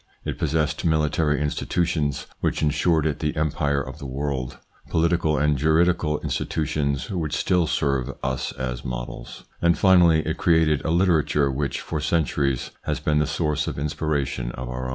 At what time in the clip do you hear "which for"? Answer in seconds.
11.51-11.99